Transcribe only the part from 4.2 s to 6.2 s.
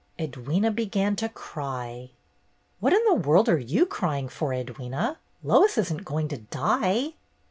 for, Edwyna? Lois isn't